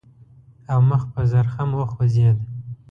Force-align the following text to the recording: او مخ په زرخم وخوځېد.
او 0.71 0.79
مخ 0.89 1.01
په 1.13 1.21
زرخم 1.31 1.69
وخوځېد. 1.75 2.37